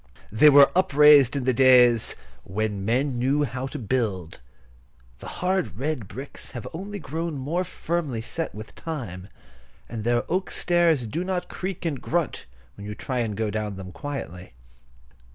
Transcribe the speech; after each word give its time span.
They 0.31 0.49
were 0.49 0.71
upraised 0.75 1.35
in 1.35 1.43
the 1.43 1.53
days 1.53 2.15
"when 2.43 2.83
men 2.83 3.19
knew 3.19 3.43
how 3.43 3.67
to 3.67 3.77
build." 3.77 4.39
The 5.19 5.27
hard 5.27 5.77
red 5.77 6.07
bricks 6.07 6.49
have 6.57 6.67
only 6.73 6.97
grown 6.97 7.37
more 7.37 7.63
firmly 7.63 8.23
set 8.23 8.55
with 8.55 8.73
time, 8.73 9.27
and 9.87 10.03
their 10.03 10.23
oak 10.27 10.49
stairs 10.49 11.05
do 11.05 11.23
not 11.23 11.49
creak 11.49 11.85
and 11.85 12.01
grunt 12.01 12.47
when 12.73 12.87
you 12.87 12.95
try 12.95 13.21
to 13.21 13.31
go 13.35 13.51
down 13.51 13.75
them 13.75 13.91
quietly. 13.91 14.55